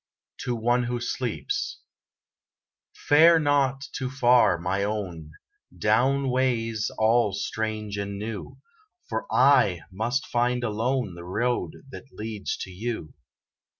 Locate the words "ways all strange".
6.31-7.99